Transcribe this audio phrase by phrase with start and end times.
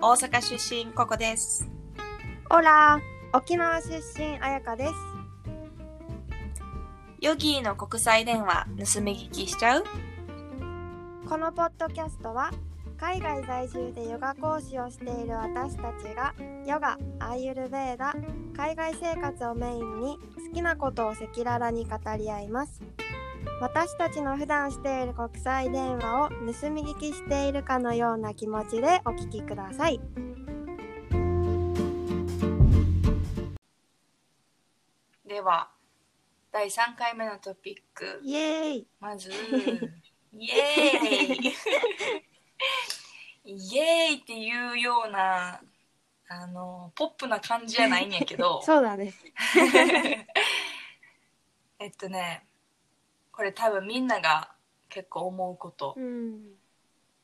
[0.00, 1.68] 大阪出身ここです。
[2.50, 3.00] オラ
[3.32, 4.92] 沖縄出身あやかです。
[7.20, 9.84] ヨギーの国際電話盗み聞きしちゃう？
[11.28, 12.52] このポッドキャストは
[12.96, 16.32] 海外在住でヨガ講師をしている私たちが
[16.64, 18.14] ヨガ、アーユルベーダ、
[18.56, 20.18] 海外生活をメインに
[20.48, 22.80] 好きなことを赤裸々に語り合います
[23.60, 30.00] 私たちの普段している国際電話を盗み聞きしているかのような気持ちでお聞きください。
[35.26, 35.68] では
[36.50, 38.20] 第3回目のトピック。
[38.24, 38.86] イエーイ。
[39.00, 39.34] まずイ
[40.50, 41.54] エーイ。
[43.44, 45.60] イエーイっていうような
[46.28, 48.60] あのポップな感じじゃないんやけど。
[48.66, 49.14] そうだね
[51.78, 52.47] えっとね
[53.38, 54.50] これ多分みんなが
[54.88, 55.94] 結構思うこと。
[55.96, 56.40] うん。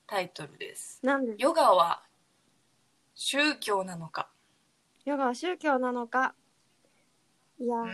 [0.06, 1.00] タイトルです。
[1.02, 1.34] なんで？
[1.38, 2.04] ヨガは
[3.16, 4.30] 宗教なのか。
[5.04, 6.36] ヨガは宗教なのか？
[7.58, 7.90] いや、うん。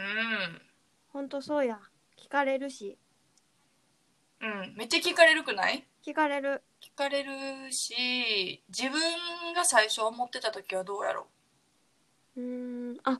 [1.14, 1.80] ほんとそうや。
[2.22, 2.98] 聞かれるし。
[4.42, 4.74] うん。
[4.76, 5.86] めっちゃ聞かれるくない？
[6.04, 6.62] 聞かれる。
[6.82, 9.00] 聞かれるし自分
[9.54, 11.26] が最初思ってた時はどうやろ
[12.36, 12.40] う？
[12.40, 12.96] ーん。
[13.02, 13.18] あ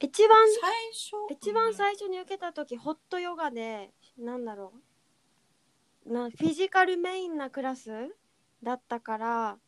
[0.00, 1.34] 一番最初？
[1.34, 4.72] 一番最初に受けた時ホットヨガでなんだろ
[6.06, 6.12] う。
[6.12, 7.90] なフィジカルメインなクラス
[8.62, 9.58] だったから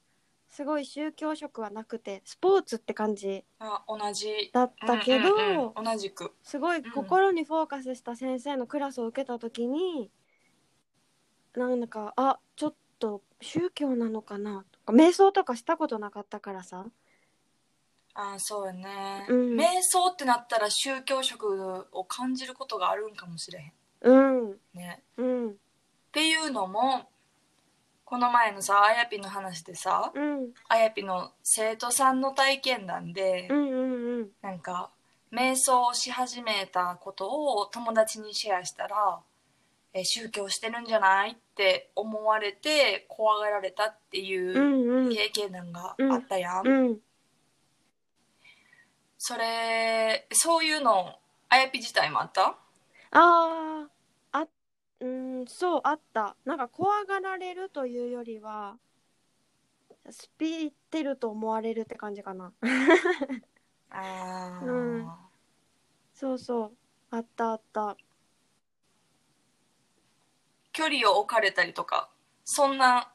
[0.49, 4.51] すごい宗教色はなくてスポーツって感じあ同じ。
[4.53, 6.33] だったけど、うんうんうん同じく。
[6.43, 10.11] すごい心にフォーカスした先生のクラスを受けた時に、
[11.55, 16.87] なんだかあちょっと宗教なのかなとか瞑想とかしたことなかったからさ。
[18.15, 19.57] あそうよね、うん。
[19.57, 24.51] 瞑想ってなったら宗教色を感じることがあるんかもしれへうん。
[24.53, 25.03] んね。
[25.17, 25.51] うん。
[25.51, 25.55] っ
[26.13, 27.09] ていうのも
[28.05, 30.53] この前のさあやぴの話でさうん。
[30.69, 34.29] あやぴの生徒さんの体験談で、うんうんうん。
[34.43, 34.91] なんか
[35.33, 39.21] 瞑想をし始めたことを友達にシェアしたら
[39.95, 45.15] 「え宗教してるんじゃない?」って思われて怖がられたってういうんうん。
[45.15, 47.01] 経験談があったやん、うん。
[49.19, 51.19] それそういうの
[51.49, 52.57] あやぴ自体もあった？
[53.13, 53.91] あー
[54.33, 54.49] あ
[55.01, 56.37] うんそうあった。
[56.45, 58.79] なんか怖がられるというよりは
[60.11, 62.53] スピってると思われるって感じかな。
[63.91, 64.73] あー、う
[65.03, 65.31] ん。
[66.15, 66.77] そうそう。
[67.11, 67.97] あったあった。
[70.73, 72.09] 距離を置かれたりとか
[72.45, 73.13] そんな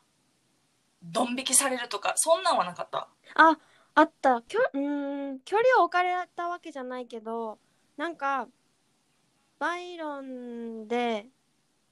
[1.04, 3.08] ドン引きされるとかそんなんはなかった？
[3.36, 3.58] あ
[3.96, 4.42] あった。
[4.44, 7.60] きょうーん距離を置かれたわけじゃないけど
[7.98, 8.48] なんか
[9.66, 11.26] バイロンで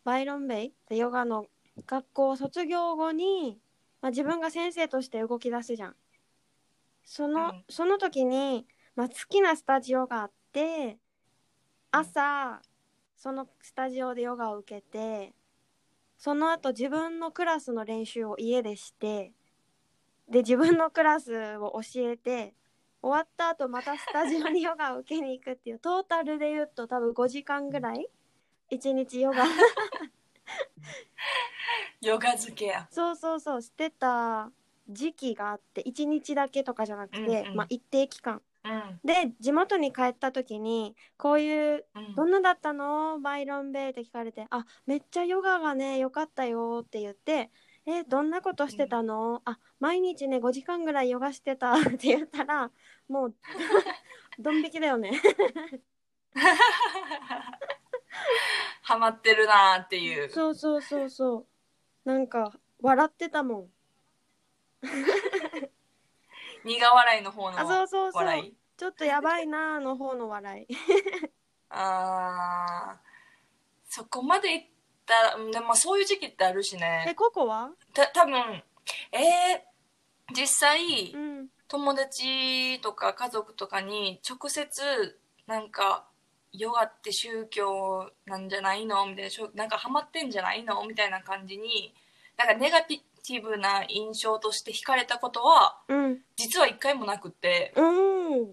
[0.04, 1.48] バイロンベイってヨガの
[1.88, 3.58] 学校を卒業後に、
[4.00, 5.96] まあ、自分が先生として動き出すじゃん。
[7.04, 11.00] その,、うんその時に、まあ、好きなスタジオがあって
[11.90, 12.62] 朝
[13.18, 15.34] そのスタジオでヨガを受けて
[16.16, 19.32] その後自分のクラスの練習を家でして
[20.30, 22.54] で自分のクラスを教えて
[23.03, 28.08] 終わった後またスタジオにヨガを受けに行くっていう トータルで言うと多分5時間ぐらい
[28.72, 29.44] ？1日ヨガ。
[32.02, 32.88] ヨガ漬けや。
[32.90, 34.50] そうそうそうしてた
[34.90, 37.56] 時期があって1日だけとかじゃなくて、うんうん。
[37.56, 38.42] まあ、一定期間。
[38.63, 39.00] うん。
[39.03, 42.16] で地元に帰った時にこういううん。
[42.16, 43.19] どんなだったの？
[43.19, 47.52] バイロンベイって聞かれて、あ、めっちゃヨガがね、良かったよって言って、
[47.86, 52.72] え、どんなことしてたの、あ、毎日ね、5時間ぐらいヨガしてたって言ったら、
[53.08, 53.36] もう、
[54.40, 55.22] ドン引きだよね。
[58.81, 61.46] ハマってるなーっていうそうそうそうそ
[62.06, 62.09] う。
[62.09, 63.69] なんか、笑ってたもん。
[66.66, 68.53] 苦笑いの方のあ、そうそうそう笑い。
[68.78, 70.68] ちょっとやばいなーの方の笑い。
[71.69, 72.97] あー
[73.86, 74.66] そこまでいっ
[75.06, 77.72] たでもそういう時期ってあるしえ、ねココは？
[77.94, 78.33] た多分
[79.12, 81.48] えー、実際、うん。
[81.74, 85.18] 友達とか家族とかに直接
[85.48, 86.06] なんか
[86.52, 89.08] ヨガって宗教なんじゃないの？
[89.08, 90.86] みたいななんかハマってんじゃないの？
[90.86, 91.92] みたいな感じに
[92.38, 96.20] なんかネガティブな印象として惹かれたことはうん。
[96.36, 97.74] 実は一回もなくって。
[97.76, 98.52] うん。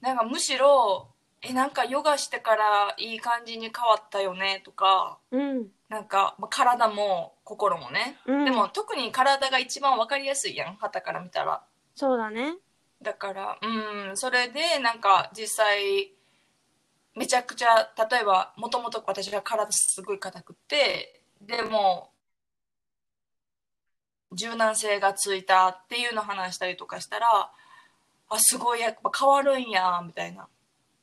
[0.00, 1.08] なんかむしろ
[1.42, 4.62] えなんかヨガしてからいい感じに変わったよね？
[4.64, 5.66] とかうん。
[5.90, 8.44] なんか、まあ、体も心もね、うん。
[8.46, 10.76] でも特に体が一番わかりやすいやん。
[10.76, 11.62] 旗から見たら
[12.00, 12.54] そうだね。
[13.02, 16.14] だからうんそれでなんか実際
[17.14, 22.10] めちゃくちゃ例えばもともと私が体すごい硬くてでも
[24.32, 27.50] 柔軟性がついたっていうの話したりとかしたら
[28.30, 30.48] あすごいやっぱ変わるんやみたいな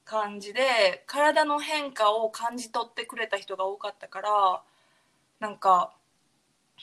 [0.03, 4.63] 感じで体の変化を感じ取ってくれた人が多かったから
[5.39, 5.93] なんか、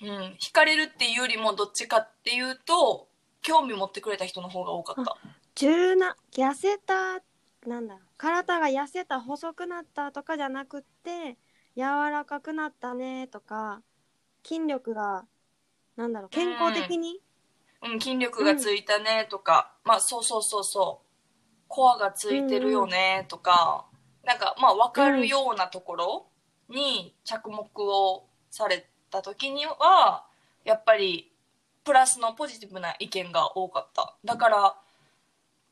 [0.00, 0.08] うん、
[0.40, 3.08] 惹かれるっていうよりもどっちかっていうと
[3.44, 5.16] 興味持ってくれた人の方が多かった。
[5.54, 7.22] 柔軟痩せた
[7.68, 11.36] なんだ体が痩せた細くなったとかじゃなくって
[11.76, 13.82] 柔らかくなったねとか
[14.44, 15.24] 筋力が
[15.96, 17.20] なんだろう健康的に、
[17.82, 21.04] うん、筋力がついたねとか、まあそうそうそうそう。
[21.68, 23.86] コアがついてるよねとか、
[24.24, 26.26] なんかまあ分かるようなところ
[26.68, 30.24] に着目をされた時には
[30.64, 31.32] やっぱり
[31.84, 34.14] プラスのポジティブな意見が多かった。
[34.24, 34.74] だから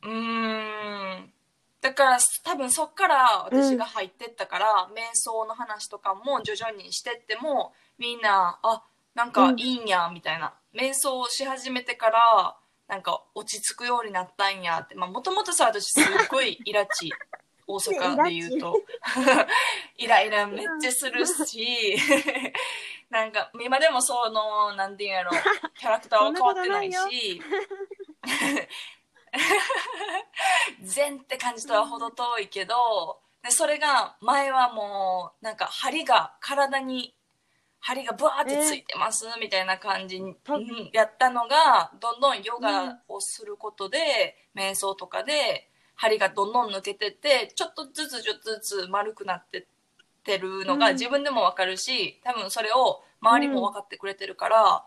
[0.03, 1.33] うーん。
[1.81, 12.57] だから多分そっから私が入ってったから、瞑想の話とかも徐々にしてってもみんなあなんかいいんやみたいな、瞑想をし始めてから
[12.89, 14.95] なんか落ち着くようになったんやって。
[14.95, 17.11] まあもともとさ私すっごいイラチ
[17.67, 18.83] 大阪で言うと。
[19.97, 21.97] イライラめっちゃするし。
[23.11, 25.31] なんか今でもそのなんていうんやろ。
[25.79, 27.43] キャラクターは変わってないし。
[30.83, 37.15] 善って感じとは程遠いけどでそれが前はもうなんか針が体に
[37.83, 40.37] 針がブワーってついてますみたいな感じに、
[40.93, 45.69] やったのがどんどんヨガをすることで、瞑想とかで
[46.03, 49.65] 針がどんどん抜けてってちょっとずつちょっとずつ丸くなってっ
[50.25, 50.93] てるのがうん。
[50.95, 54.85] 自分でも分かるし、多分それを周りも分かってくれてるから、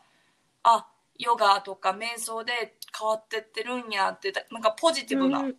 [0.63, 5.56] あヨガとか瞑想で変わってってるんやってなんかポジティブなうん。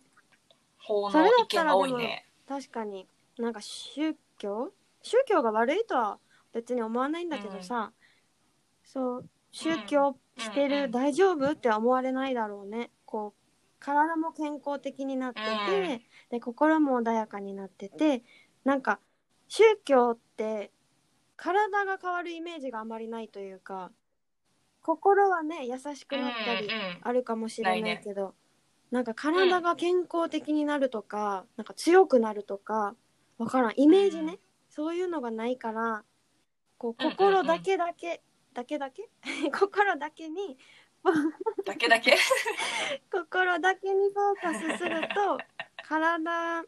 [0.77, 2.27] 方の意見が多いね。
[2.47, 3.07] 確かに
[3.39, 4.71] なんか宗教？
[5.01, 6.19] 宗教が悪いとは
[6.53, 7.91] 別に思わないんだけどさ、
[8.83, 10.91] そう宗教してる、うんうん。
[10.91, 11.51] 大丈夫？
[11.51, 12.91] って思われないだろうね。
[13.05, 13.46] こう
[13.79, 16.01] 体も健康的になってて、うん。
[16.29, 18.23] で心も穏やかになってて
[18.63, 18.99] なんか
[19.47, 20.71] 宗教って
[21.35, 23.91] 体が変わるイメージがあまりないというか
[24.81, 28.33] 心はね優しくなったりうんうんあるかもしれなないいけど、
[28.91, 32.95] なんか体が健康的になるとか、なんか強くなるとか
[33.37, 33.73] わからん。
[33.77, 34.39] イメージね、うん。
[34.69, 36.03] そういうのがないから
[36.77, 37.17] こううんうんうん。
[37.17, 38.21] 心だけだけ、
[38.53, 39.09] だけだけ？
[39.51, 40.57] 心だけに
[41.65, 42.17] だけだけ。
[43.11, 45.37] 心だけにフォーカスすると
[45.83, 46.63] 体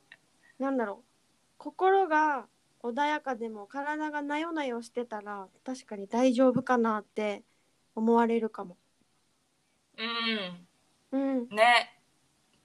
[0.59, 1.09] なんだろう
[1.57, 2.47] 心が
[2.81, 7.43] 穏やかでも体がなよなよしてたら確かに大丈夫かなって
[7.95, 8.77] 思われるかも。
[9.97, 10.67] うん。
[11.11, 11.99] うん、ね。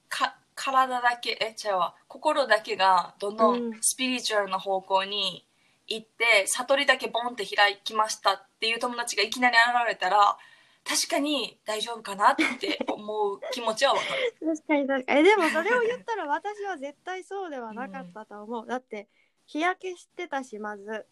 [0.09, 1.95] か体だけえ違うわ。
[2.07, 3.83] 心だけがどんどうんん。
[3.83, 5.47] スピリチュアルな方向に
[5.89, 10.39] 行って、悟りだけボンって開きましたっていう友達がいきなり現れたら
[10.85, 14.35] 確かに大丈夫かなって思う気持ちはわかる。
[14.41, 15.21] 確かに確かに。
[15.21, 19.09] えでもそれを言ったら私は絶対そうではなかったと思う、だって
[19.47, 21.07] 日焼けしてたしまず。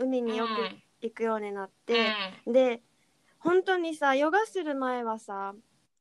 [0.00, 2.14] 海によくうん行くようになっうて、
[2.46, 2.52] ん。
[2.52, 2.82] で
[3.38, 5.54] 本当にさヨガする前はさ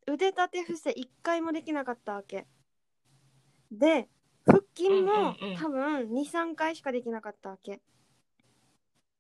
[0.08, 2.48] 腕立て伏せ1回もできなかったわけ。
[3.72, 4.08] で
[4.46, 5.58] 腹筋も、うんうんうん。
[5.58, 7.82] 多分23回しかできなかったわけ。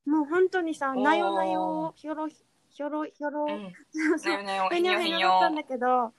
[0.06, 3.73] もう本当にさなよなよをひょろひょろひょろ、うん。
[3.91, 6.13] そうそうなよなよふにょふにょだったんだけどヨ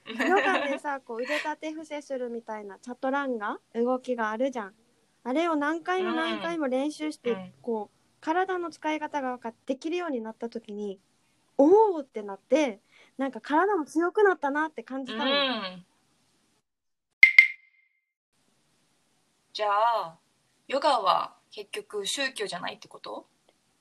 [0.45, 4.75] ガでさこう腕立て伏せするみたいなチャトランガ動きがあるじゃん。
[5.25, 7.53] あれを何回も何回も練習して、うん。
[7.61, 10.99] こう体の使い方が分かってできるようになった時に
[11.57, 12.81] おおってなって
[13.17, 15.87] なんか体も強くなったなって感じたの、うん。
[19.53, 20.19] じゃあ
[20.67, 23.27] ヨガは結局宗教じゃないってこと？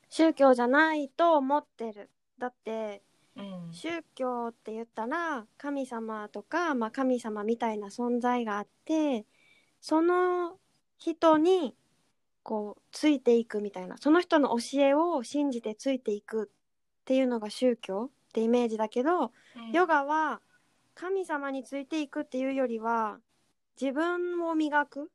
[0.10, 3.02] 宗教じゃないと思ってるだって
[3.36, 3.74] うん。
[3.74, 9.26] 宗教って言ったら神様とか、まあ、神様みたいな存在があって
[9.80, 10.58] その
[10.98, 11.76] 人に
[12.44, 16.50] こうついていくみたいなその人の教えを信じてついていく
[17.02, 19.32] っていうのが宗教ってイメージだけど
[19.74, 20.42] ヨガは
[20.96, 23.20] 神様についていくっていうよりは
[23.80, 25.06] 自分を磨くっ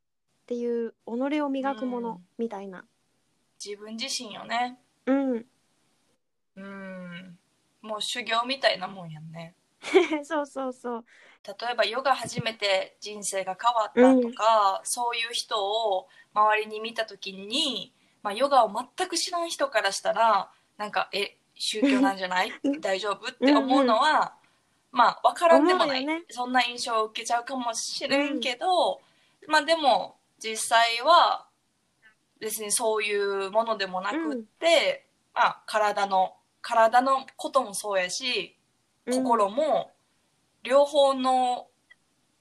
[0.46, 2.18] ていう己を磨くものうん。
[2.38, 2.84] みたいな。
[3.64, 4.78] 自分自身よね。
[5.06, 5.46] うん
[6.56, 7.38] うん。
[7.82, 9.54] もう修行みたいなもんやんね。
[10.24, 11.04] そうそうそう。
[11.44, 15.64] 例えばヨガ初めて人生が変わったとか、そういう人
[15.96, 17.92] を周りに見た時に、
[18.22, 22.52] まあ、ヨガを全く知らん人からしたらなんかえ宗教なんじゃない？
[22.80, 23.30] 大丈夫？
[23.30, 24.34] って思うのは、
[24.92, 26.22] まあ分からんでもない、ね。
[26.30, 29.00] そんな印象を受けちゃうかもしれんけど、
[29.48, 31.46] まあでも実際は
[32.38, 38.56] 別にそういうものでもなくって、まあ体の体のこともそうやし
[39.10, 39.90] 心も、
[40.62, 41.66] 両方の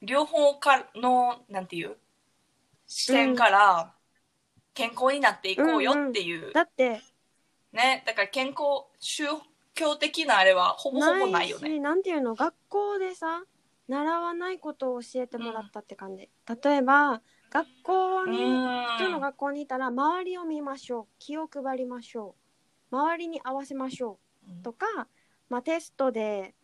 [0.00, 1.96] 両方かのなんていう
[2.86, 3.92] 視点から
[4.74, 7.02] 健康になっていこうよっていう、だって
[7.72, 9.24] ねだから健康宗
[9.74, 11.68] 教的なあれはほぼほぼないよね。
[11.68, 13.42] しなんていうの学校でさ
[13.88, 16.28] 習わないことを教えてもらったって感じ、
[16.62, 18.38] 例えば学校うに
[18.98, 21.06] 普通のん学校にいたら周りを見ましょう。
[21.18, 22.41] 気を配りましょう
[22.92, 24.86] 周りに合わせましょうとか、
[25.48, 26.54] まあ、テストで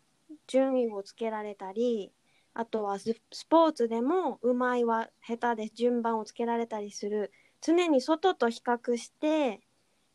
[0.47, 2.11] 順位をつけられたり
[2.53, 7.31] あとはススポーツでもうまいは下手で順番をつけられたりする。
[7.61, 9.61] 常に外と比較して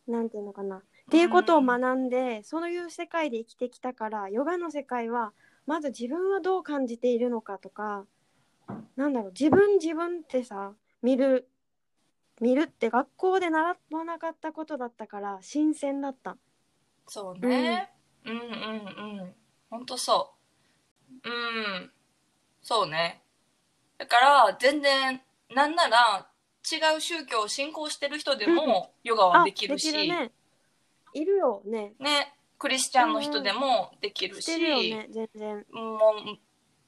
[0.06, 0.76] なんていうのかな。
[0.76, 0.80] っ
[1.10, 5.32] ていうことを学んで、そういう世界で生きてきたからヨガの世界は
[5.66, 8.04] まず自分はどう感じているのかとか
[8.96, 9.32] なんだろう。
[9.32, 11.48] 自分自分ってさ見る
[12.40, 16.36] 見るって学校で習わなかったことだったから新鮮だった。
[17.06, 17.90] そうね、
[18.24, 18.44] うん、うんう
[19.24, 19.34] ん
[19.70, 20.34] ほんとそ
[21.24, 21.28] う。
[21.28, 21.90] うん。
[22.62, 23.22] そうね。
[23.98, 25.20] だから全然
[25.54, 26.28] なんなら
[26.70, 30.32] 違う宗教を信仰してる人でもヨガはできるし、できるね。
[31.12, 31.92] いるよね。
[31.98, 32.34] ね。
[32.58, 34.44] クリスチャンの人でもできるし。
[34.44, 35.66] し、てるよね全然。
[35.72, 35.98] も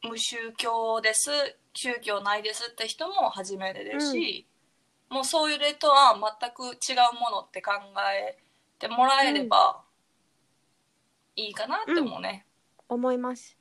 [0.04, 1.30] う無宗教です。
[1.74, 4.46] 宗教ないですって人も初めてですし、
[5.08, 7.72] もうそういう例とは全く違うものって考
[8.12, 8.36] え
[8.78, 9.82] てもらえれば
[11.36, 12.46] いいかなって思うね。
[12.88, 13.56] 思います。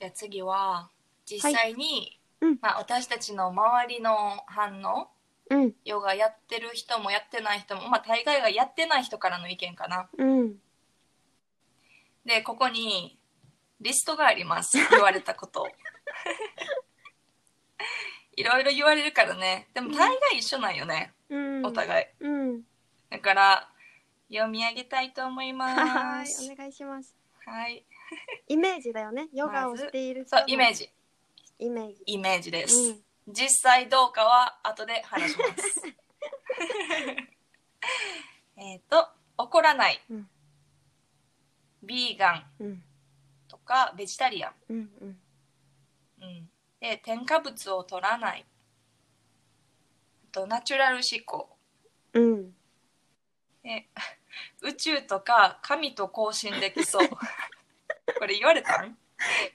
[0.00, 0.88] じゃあ次は
[1.26, 5.08] 実際に、うんまあ、私たちの周りの反応
[5.50, 10.08] うんヨガやってる人もやってない人も、まあ、大概がやってない人からの意見かな。
[10.16, 10.54] うん
[12.24, 13.18] でここに
[13.80, 14.76] リストがあります。
[14.90, 15.66] 言われたこと。
[18.36, 19.68] いろいろ言われるからね。
[19.74, 21.66] でも大概一緒なんよね、うん。
[21.66, 22.06] お互い。
[22.20, 22.62] うん。
[23.08, 23.70] だから
[24.28, 26.44] 読み上げたいと思いはます。
[26.44, 27.14] いお願いします。
[27.44, 27.84] はい。
[28.48, 29.28] イメージだよね。
[29.32, 30.40] ヨガをしている人の。
[30.40, 30.74] そうイメー。
[30.74, 30.90] ジ。
[31.58, 32.02] イメージ。
[32.06, 33.04] イメージです、うん。
[33.28, 35.82] 実際どうかは後で話します。
[38.56, 40.30] えっと怒らない、うん。
[41.82, 42.44] ビーガン。
[42.60, 42.84] うん
[43.50, 45.18] とかベジタリアンうんうん。
[46.22, 48.46] うん、で添加物を取らない。
[50.30, 51.48] あとナチュラル思考。
[52.12, 52.54] うん。
[53.62, 53.88] で
[54.62, 57.08] 宇宙とか神と交信できそう。
[58.18, 58.96] これ言われたん？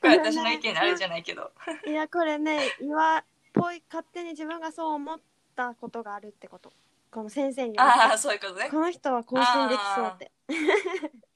[0.02, 1.52] これ私の意見あるじゃないけど。
[1.88, 3.24] いやこれね言わ
[3.54, 5.20] ぽい勝手に自分がそう思っ
[5.56, 6.74] たことがあるってこと。
[7.10, 8.70] この先生にあたあそういうことね。
[8.70, 10.32] この人は更新できそうって。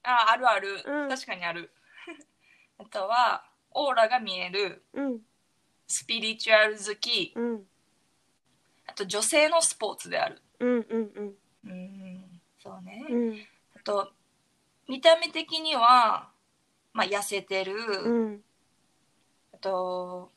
[0.04, 1.10] あああるある、うん。
[1.10, 1.72] 確かにある
[2.79, 5.19] あとはオーラが見えるうん。
[5.88, 7.33] スピリチュアル好き。
[7.36, 7.63] うん。
[8.88, 10.41] あと女性のスポーツである。
[10.59, 11.36] うんうんうん。
[11.65, 13.38] うんそうね、うん。
[13.75, 14.12] あと
[14.88, 16.29] 見た目的には
[16.93, 18.41] まあ痩せてる、うん。
[19.53, 20.31] あと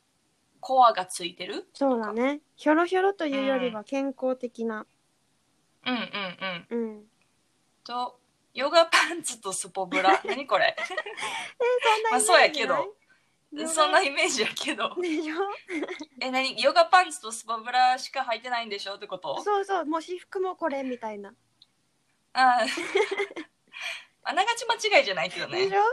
[0.60, 1.68] コアがついてる。
[1.74, 2.40] そうだね。
[2.56, 4.86] ひょろひょろというよりは健康的な。
[5.86, 6.00] うんうん
[6.72, 6.82] うん。
[6.82, 7.02] うん。
[7.84, 8.20] と
[8.54, 10.20] ヨガパンツとスポブラ。
[10.24, 10.76] 何これ？
[12.10, 12.94] まあそそうやけど。
[13.68, 14.94] そんなイメージやけど。
[16.20, 16.60] え何？
[16.62, 18.96] ヨガパンツとスポブラしか履いてないんでしょ？
[18.96, 19.42] ってこと？
[19.42, 21.34] そうそう、もう私服もこれみたいな。
[22.34, 22.66] あー。
[24.24, 25.64] あながち間違いじゃないけどね。
[25.66, 25.80] でしょ？
[25.80, 25.86] だ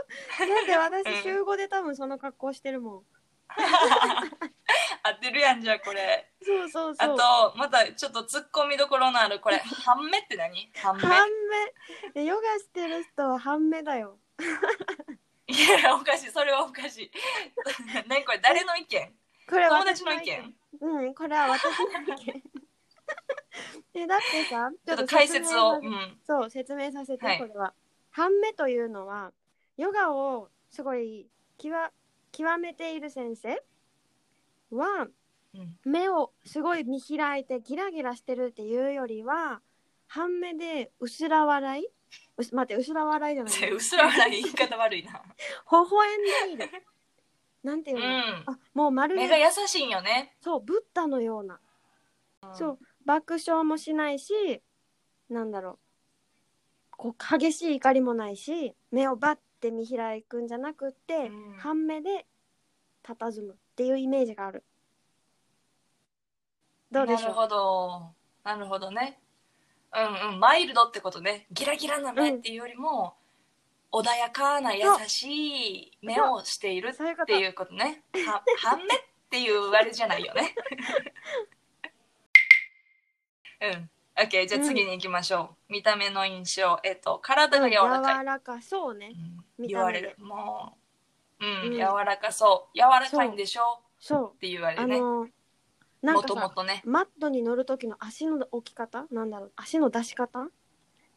[0.62, 0.78] ってうん。
[1.14, 3.04] 私週5で多分その格好してるもん。
[5.02, 6.30] 合ってるやんじゃあこれ。
[6.42, 7.18] そうそうあそう。
[7.18, 10.70] とまたちょっと突っ込みどころのあるこれ半目って何？
[10.74, 11.02] 半目。
[11.02, 11.28] 半
[12.14, 12.24] 目。
[12.24, 14.18] ヨガしてる人は半目だよ。
[15.46, 15.52] い
[15.82, 16.30] やおかしい。
[16.30, 17.10] それはおかしい。
[18.08, 19.12] 何これ誰の意見？
[19.48, 20.54] これ友達の意見？
[20.80, 21.64] うん、これは私
[22.08, 22.42] の意見。
[23.92, 27.38] でだってさ、ちょっと解説を、説明さうん、そう説明させて、はい。
[27.40, 27.74] これは。
[28.12, 29.32] 半目というのは
[29.76, 31.28] ヨガをすごい
[31.58, 31.74] 極
[32.32, 33.62] 極めている先生。
[34.70, 35.08] は
[35.54, 35.76] うん。
[35.84, 39.60] 目をすごい見開いてギラギラしてるっていうよりは
[40.06, 41.86] 半目で薄ら笑い？
[42.36, 43.70] うす待って薄ら笑いじゃない。
[43.74, 45.12] うすら笑い言い方悪いな。
[45.12, 45.16] 微
[45.70, 46.84] 笑んでいる。
[47.62, 48.44] なんていううの、ん。
[48.46, 50.36] あもうまる目がで優しいんよね。
[50.40, 51.60] そうブッダのような。
[52.54, 54.62] そう爆笑もしないし
[55.28, 55.78] なんだろう。
[56.92, 61.58] こう激しい怒りもないし目をバッて見開くんじゃなくって、うん。
[61.58, 62.26] 半目で
[63.04, 64.64] 佇むっていうイメージがある。
[66.90, 67.22] どうでしょう？
[67.22, 68.14] なるほど。
[68.42, 69.20] なるほどね。
[69.94, 70.40] うんうん。
[70.40, 71.46] マイルドってことね。
[71.52, 73.14] ギラギラな目っていうよりも、
[73.92, 78.98] 穏やかな優しい目をしているそういうことっていうことねは半目っ
[79.28, 80.54] ていうあれじゃないよね。
[83.60, 83.90] うん。
[84.14, 86.78] OK じゃあ次に行きましょう、見た目の印象。
[86.84, 88.62] えっと体が柔らかい、柔らか。
[88.62, 89.08] そうね。
[89.08, 90.76] うん言われるも
[91.40, 91.72] ううん、うん。
[91.72, 92.76] 柔らかそう。
[92.76, 93.80] 柔らかいんでしょ？
[93.98, 94.32] そう。
[94.34, 95.26] って言われあるねの
[96.02, 96.82] なんもかもとね。
[96.84, 99.06] マットに乗る時の足の置き方？
[99.10, 99.52] なんだろう。
[99.56, 100.48] 足の出し方？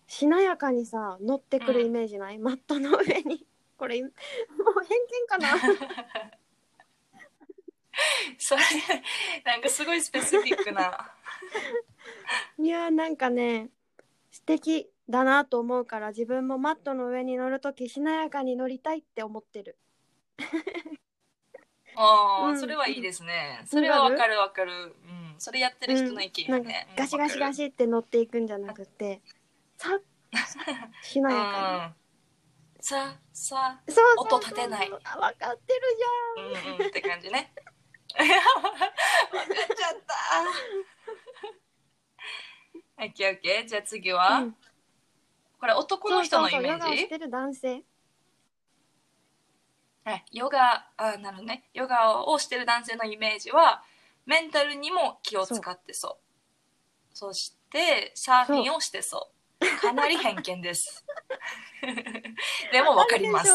[0.07, 3.45] しなやかにさ乗ってくるイメージない、マットの上に？
[3.77, 4.11] これもう
[4.85, 5.47] 偏見かな？
[8.37, 8.61] それ
[9.45, 11.13] なんかすごいスペシフィックな。
[12.59, 13.69] いやーなんかね
[14.31, 19.77] 素敵だなと思うから自分もマットの上に乗る時しなやかに乗りたいって思ってる。
[21.95, 22.59] ああ、うん。
[22.59, 23.61] それはいいですね。
[23.65, 24.71] それはわかるわかる。
[24.73, 25.35] うん。
[25.37, 29.21] それやってる人の意見ね、ガシガシガシって乗っていくんじゃなくて
[29.77, 29.99] さ
[31.01, 31.35] しな うん。
[31.37, 31.95] やか
[32.79, 34.91] ささに、そ音立てない。
[35.03, 35.81] あ分かってる
[36.37, 37.53] うんうんって感じね。
[38.13, 38.37] 分かっ
[39.75, 40.13] ちゃった。
[43.03, 43.67] オッケーオッケー。
[43.67, 44.43] じゃあ次は、
[45.63, 46.97] これ男の人のイメージ？
[46.97, 47.83] してる男性。
[50.03, 51.69] はいヨガあなるね。
[51.73, 53.81] ヨガをしてる男性のイメージは
[54.25, 57.15] メンタルにも気を使ってそう。
[57.15, 59.29] そしてサーフィンをしてそ
[59.61, 59.81] う。
[59.81, 61.05] かなり偏見です。
[62.73, 63.49] でもわかります。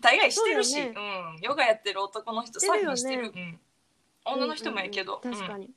[0.00, 0.76] 大概してるし。
[0.76, 3.60] そうう、ん、ヨガやってる男の人サーフィンしてる、うん、
[4.24, 5.70] 女の人もやけど、うんうんうん確かうんに、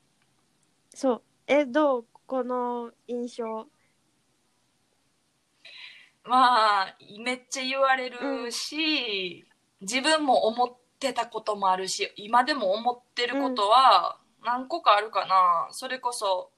[0.95, 1.23] そう。
[1.47, 2.05] えどう？
[2.25, 3.67] この印象
[6.25, 9.45] まあめっちゃ言われるし、
[9.81, 16.51] 自分も思ってたこともあるし今でも思ってることは何個かあるかな、それこそ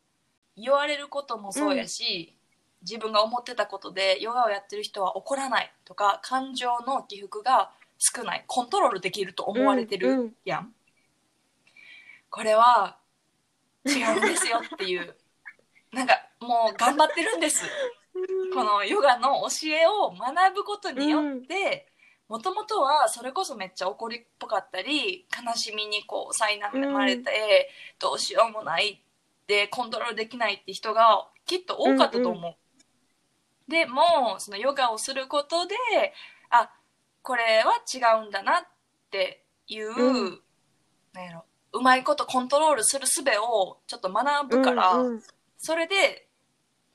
[0.56, 2.36] 言われることもそうやし、
[2.82, 10.34] 自分が思ってたことでヨガをやってる人は怒らないとか感情の起伏が少ないコントロールできると思われてるうんうん。
[10.46, 10.74] やん、
[12.30, 12.98] これは
[13.86, 15.16] 違うんですよっていう。
[15.92, 17.64] なんかもう頑張ってるんです
[18.54, 21.88] このヨガの教えを学ぶことによって
[22.30, 28.98] もともとはそれこそめっちゃ怒りっぽかったり悲しみにこう苛まれて、どうしようもないっ
[29.46, 32.56] てコントロールできないって人がきっと多かったと思う。
[33.70, 35.76] でもそのヨガをすることで
[36.50, 36.72] あ
[37.22, 38.68] これは違うんだなっ
[39.12, 40.40] ていう、うん。
[41.14, 45.24] なんやろうまいことコントロールする術をちょっと学ぶから、うんうん。
[45.58, 46.25] それで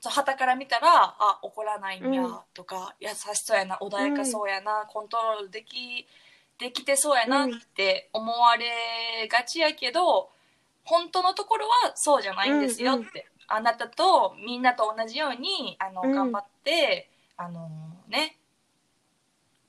[0.09, 2.13] はたから見たらあ怒らないんうん。
[2.13, 6.07] やとか、優しそうやな穏やかそうやな、コントロールでき
[6.57, 10.29] できてそうやなって思われがちやけど
[10.83, 13.13] 本当のところはそうじゃないんですよって、うんうん。
[13.47, 16.11] あなたとみんなと同じようにあの、うん。
[16.11, 17.69] 頑張ってあの
[18.07, 18.37] ね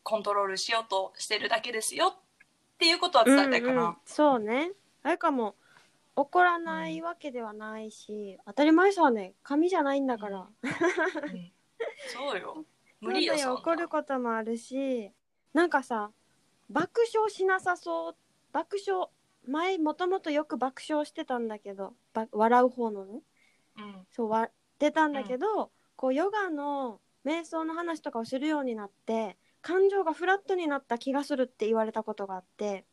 [0.02, 2.14] コントロールしようとしてるだけですよっ
[2.78, 3.82] ていうことは伝えたいかな。
[3.82, 3.96] うんうん。
[4.04, 4.72] そうね。
[5.02, 5.54] あれかも
[6.14, 10.42] 怒らないわけではないし、当たり前さね紙じゃないんだから、う
[11.36, 11.52] ん。
[12.06, 12.64] そうよ。
[13.00, 15.10] 無理よそ怒ることもあるし
[15.52, 16.12] なんかさ
[16.70, 18.16] 爆笑しなさそう
[18.52, 19.08] 爆笑
[19.44, 23.22] 前もともとよく爆笑してたんだけどば笑う方のね。
[23.76, 24.06] うん。
[24.10, 32.84] そうわ出たんだけど、こうヨガの瞑想の話とかをするようになって感情がフラットになった気がするって言われたことがあって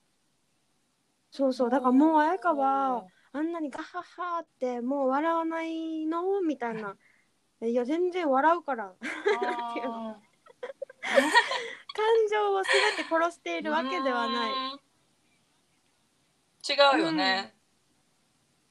[1.31, 1.69] そうそう。
[1.69, 6.41] だからもう綾香はあんなにガハハってもう笑わないの？
[6.41, 6.95] みたいな。
[7.61, 7.73] い。
[7.73, 8.85] や全然笑うから。
[8.85, 8.93] 感
[9.73, 10.19] ていうのあ
[12.29, 14.51] 情を全て殺していーるわけではない。
[16.67, 17.55] 違うよね、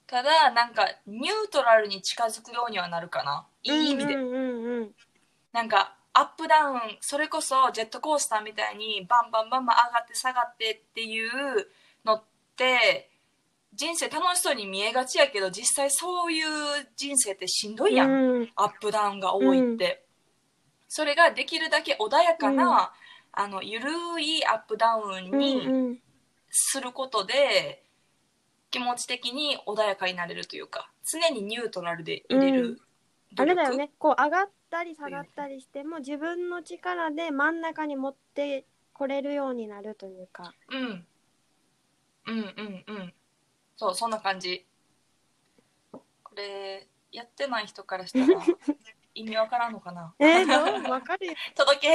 [0.06, 3.46] ただなんかニュートラルに近づくようにはなるかな。
[3.62, 4.94] いい意味で、うんうんうんうん。
[5.52, 11.30] なんかアップダウンそれこそジェットコースターみたいにバンバンバンバン上がって下がってっていう
[12.04, 12.22] のっ
[12.58, 13.08] て
[13.72, 16.46] 人生楽しそうに見えがちやけど実際そういう
[16.96, 18.52] 人生ってしんどいやん、うん。
[18.56, 20.04] アップダウンが多いって、
[20.88, 23.44] それができるだけ穏やかな、うん。
[23.44, 23.90] あのゆる
[24.20, 25.98] いアップダウンうんにうん。
[26.50, 27.84] することで、
[28.70, 32.80] 気持ち的に穏やかになれるというか常にニュートラルで入れる
[33.36, 33.90] あれだよね。
[33.98, 40.54] こう上がったり下がったりしても自分の力で真ん中に持ってこれるようになるというか。
[40.70, 41.06] うん、
[42.28, 43.14] うんうんうん。
[43.76, 44.66] そうそんな感じ。
[45.90, 48.40] これやってない人からしたら
[49.14, 50.14] 意味わからんのかな？
[50.18, 50.90] えー、どう？
[50.92, 51.34] わかるよ。
[51.56, 51.88] 届け。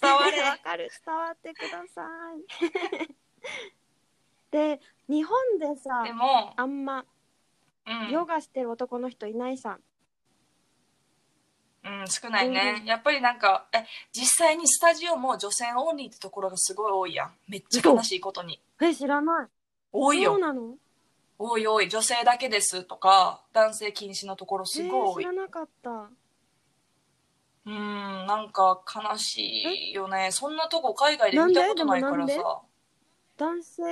[0.00, 0.90] 伝われわかる。
[1.04, 2.02] 伝わってくださ
[2.34, 3.14] い。
[4.50, 7.04] で日本でさでも、あんま
[7.86, 9.78] うん、ヨガしてる男の人いないさ。
[11.84, 17.34] うん、少ないね、うんやっぱりなんかえ実際にスタジオも女性オンリーってところがすごい多いやん。
[17.46, 18.60] めっちゃ悲しいことに。
[18.80, 19.48] え知らない
[19.92, 20.32] 多いよ。
[20.32, 20.74] そうなの？
[21.38, 21.88] おいおい。
[21.88, 25.90] 女性だけですとか男性禁止のところすえー、ごい多い、知らなかった。
[25.90, 28.80] うーんなんか
[29.12, 30.30] 悲しいよね。
[30.32, 32.34] そんなとこ海外で見たことないからなんで？
[32.34, 32.60] でさ
[33.36, 33.82] 男性？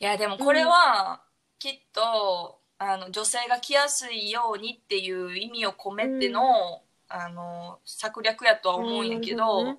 [0.00, 1.22] いやでもこれは
[1.58, 9.78] きっとあの女性が来やすいようにっていう意味を込めての,、あの策略やとは思うんやけど,、あーなるほどね。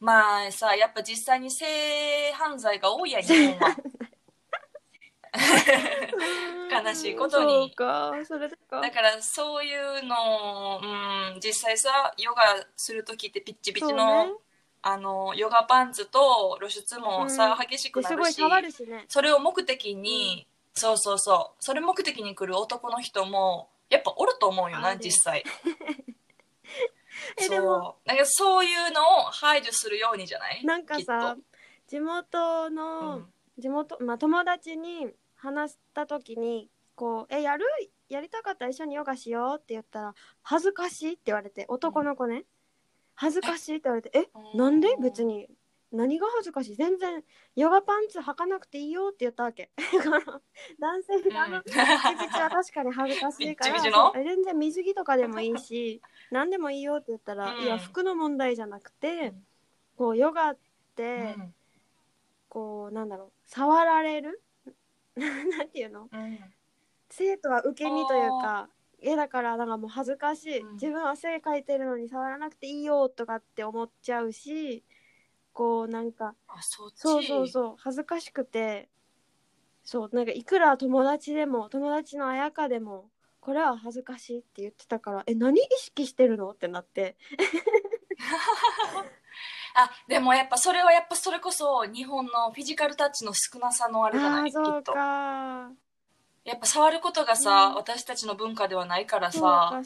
[0.00, 1.64] まあさやっぱ実際に性
[2.32, 3.76] 犯罪が多いやん日本は
[6.70, 7.68] 悲しいことに。
[7.68, 8.12] そうか。
[8.26, 8.80] それでか。
[8.80, 12.42] だからそういうのを、うん、実際さヨガ
[12.76, 14.32] する時ってピッチピチの,、ね。
[14.82, 17.66] あのヨガパンツと露出もさ、うん。
[17.68, 19.04] 激しくなですごいるし触るしね。
[19.08, 21.64] それを目的に、そうそうそう。
[21.64, 25.44] それ目的に来る男の人もやっぱおると思うよな実際。
[27.38, 28.08] そう。
[28.08, 30.64] なんかそういうのを排除するようにじゃない？
[30.64, 31.36] なんかさ
[31.86, 33.32] 地元との、うん。
[33.58, 35.08] 地元、まあ、友達に
[35.40, 37.64] 話した時にこう「えやる？
[38.08, 38.64] やりたかった？
[38.66, 42.44] ら一緒にヨガしよう」って言ったら「恥ずかしい」って言われて男の子ね
[43.14, 44.96] 「恥ずかしい」って言われて「えなんで？
[45.00, 45.48] 別に
[45.92, 47.24] 何が恥ずかしい全然
[47.56, 49.70] ヨガパンツ履かなくていいよ」って言ったわけ。
[50.78, 51.82] 男性うんがあのピチピ
[52.32, 53.80] チは確かに恥ずかしいから
[54.14, 56.00] 全然水着とかでもいいし
[56.30, 59.46] 何でもいいよって言ったら、うんいや服の問題じゃなくてうん。
[59.96, 60.58] こうヨガっう
[60.96, 61.54] て、ん。
[62.48, 64.42] こうなんだろう触られる？
[65.56, 66.08] なんていうの？
[66.12, 66.38] うん。
[67.10, 68.68] 生徒は受け身というか
[69.02, 70.72] えだからなんかもう恥ずかしい、うん。
[70.74, 74.84] 自分は汗かいてるのに触らなくていいよとかって思っちゃうし
[75.52, 77.74] こうなんかあそうそうそう。
[77.78, 78.88] 恥ずかしくて
[79.82, 86.50] そうなんかいくら友達でも友達の綾香でもこれは恥ずかしいって言ってたからえ何意識してるの？
[86.50, 87.16] ってなって
[89.74, 94.50] あでもやっぱそれはやっぱそれこそ日本のフィジカルタッチの少なさのあれじゃない？
[94.52, 94.92] きっと。
[94.92, 95.70] か
[96.42, 99.80] やっぱ触ることがさ、うん私たちの文化ではないからさ。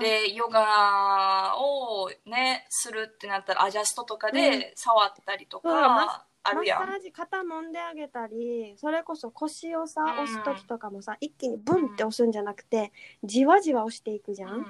[0.00, 6.80] でヨガをねするってなったらアジャストとかで触ったりとそうだマかあるやん。
[6.80, 12.92] マッサージ肩揉んであげたりそれこそ腰をさうん押す時とかもさ、一気にブンって押すんじゃなくて
[13.24, 14.66] じわじわ押していくじゃん。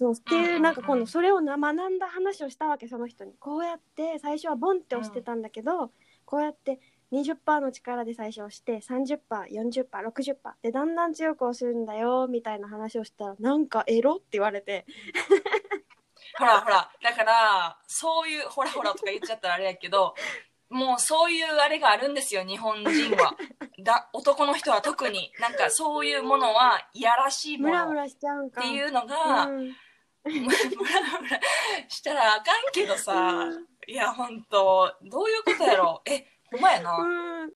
[0.00, 3.34] うんそうっていう、なんか今度それをな学んだ話をしたわけその人に。
[3.38, 5.90] こうやって最初はボンって押してたんだけど、
[6.24, 6.80] こうやって
[7.12, 14.86] 20%の力で最初押して 30%40%60% でだんだん強く押すんだよみたいな話をしたらなんかエロって言われて。
[16.38, 20.14] ほらほらだからそういうほらほらとか言っちゃったらあれやけど
[20.70, 23.36] もうそういうあれがあるんですよ日本人は。
[23.82, 25.32] だ男の人は特に。
[25.40, 27.70] なんかそういうものはいやらしいもの。
[27.70, 28.62] っムラムラしちゃうんか。
[28.62, 29.72] ていうのが、うん
[30.24, 31.40] ムラムラ
[31.88, 34.94] したらあかんけどさ、うんいやほんと。
[35.10, 36.00] どういうことやろ。
[36.06, 37.50] えほんまやな、うん。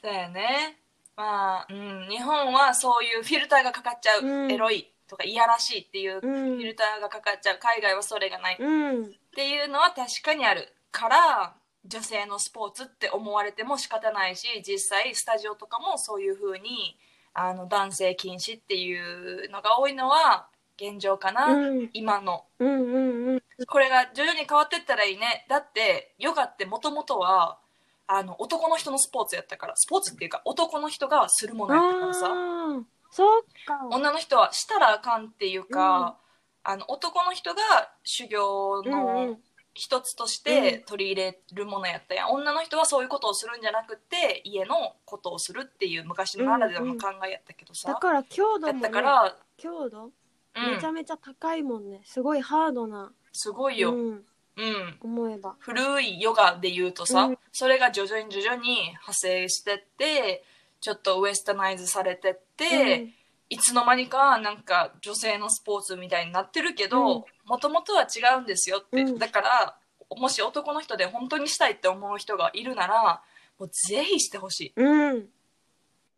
[0.00, 0.78] そうやね。
[1.16, 4.52] まあ、うん、日本はそういうフィルターがかかっちゃう、うん。
[4.52, 6.34] エロいとかいやらしいっていうフうん。
[6.58, 8.54] ィルターがかかっちゃう海外はそれがない。
[8.54, 9.12] っうん。
[9.34, 16.96] ていうのは確かにあるから女性のスポーツって思われても仕方ないし実際スタジオとかもそういう風に
[17.34, 20.46] あの男性禁止っていうのが多いのは
[20.80, 21.90] 現状かな、うん。
[21.92, 22.44] 今の。
[22.58, 23.42] うんうんうん。
[23.66, 25.46] これが徐々に変わってったらいいね。
[25.48, 27.58] だってヨガってもともとは
[28.06, 29.76] あの男の人のスポーツやったから。
[29.76, 32.26] スポーツっていうか男の人がするものやったからさ。
[32.26, 32.82] あー。
[33.10, 33.86] そうか。
[33.90, 36.16] 女の人はしたらあかんっていうか、
[36.64, 37.60] あの男の人が
[38.04, 39.40] 修行うんうのん。
[39.74, 40.82] 一つとしうてん。
[40.82, 50.12] 取り入れるものやったやん、女の人はそういうことをするんじゃなくて家のことをするっていう昔ならではの考えやったけどさ、だから強度やったもねから、強度うん
[50.54, 52.02] めちゃめちゃ高いもんね。
[52.04, 53.12] すごいハードな。
[53.32, 54.24] すごいよ、うん。
[54.56, 55.56] うん、思えば。
[55.58, 57.38] 古いヨガで言うとさ、うん。
[57.52, 60.44] それが徐々に徐々に派生してって
[60.80, 63.08] ちょっとウエスタナイズされてって、
[63.48, 66.90] いつの間にかなんか女性のスポーツみたいになってるけうん。
[66.90, 69.18] どもともとは違うんですよって、うん。
[69.18, 69.76] だから
[70.16, 73.22] もし男の人で本当にしたいって思う人がいるなら
[73.58, 74.72] もうぜひしてほしい。
[74.76, 75.28] うん、うん、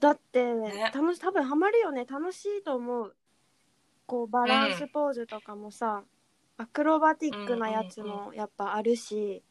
[0.01, 0.91] だって、ね。
[0.93, 2.05] 楽し多分ハマるよね。
[2.05, 3.15] 楽しいと思う
[4.07, 6.05] こうバランスポーズとかもさ、
[6.57, 9.43] アクロバティックなやつもやっぱあるし、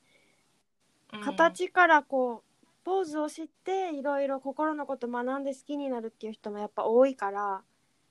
[1.12, 1.22] うん。
[1.22, 7.62] 形からこうポーズを知っていろいろ心のこと学んで好きになるっていう人もやっぱ多いから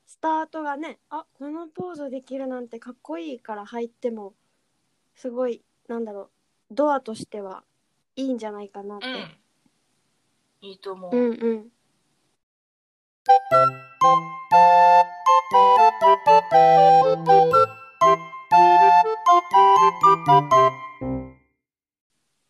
[0.07, 4.35] スタートがねあこのポーズできるなんてかっこいいから入っても
[5.15, 6.31] すごいなんだろ
[6.71, 7.65] うドアとしては
[8.17, 9.07] いいんじゃないかなって。
[9.07, 9.43] うん。
[10.63, 11.73] いいと思う、うんうん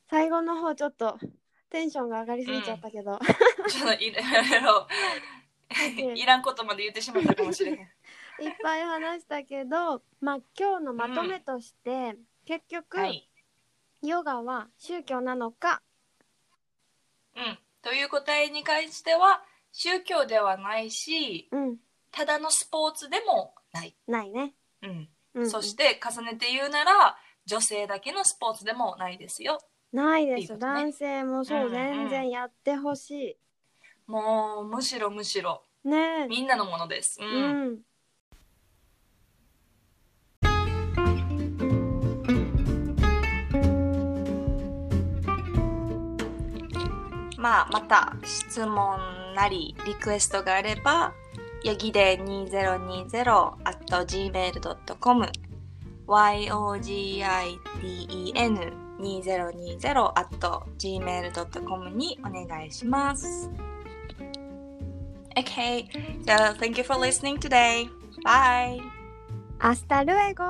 [0.09, 1.19] 最後の方ちょっと
[1.69, 3.19] テンションが上がりすぎちゃったけど、
[3.69, 4.25] ちょっといろい
[4.63, 4.89] ろ。
[6.15, 7.79] いらんことまで言ってしまったかもしれへん。
[8.41, 13.29] いっぱい話したけど、まあ、今日のまとめとして、結局、はい。
[14.03, 15.83] ヨガは宗教なのか？
[17.37, 17.59] うん。
[17.83, 21.77] という答えに関しては、宗教ではないし、うん
[22.13, 23.97] ただのスポーツでもない。
[24.07, 24.91] ないね、うん。
[24.91, 29.59] うんうんそして重ねて言うなら、女性だけのスポーツでもないですよ。
[29.91, 33.39] ないです、いいことね男性もそう、うんうん全然やってほし
[34.07, 37.19] もう、むしろむしろ、いねえみんなのものです。
[37.19, 37.25] う。
[37.25, 37.79] うんん
[47.39, 49.01] まあ、また質問
[49.35, 51.15] なりリクエストがあれば、
[51.65, 55.27] ヤギで2020 at gmail.com
[56.07, 56.83] yogiden
[58.99, 60.29] 2020 at
[60.79, 63.51] gmail.com にお願いします。
[65.37, 65.89] Okay,
[66.27, 67.89] so thank you for listening today.
[68.25, 68.81] Bye!
[69.59, 70.45] アスタルエゴ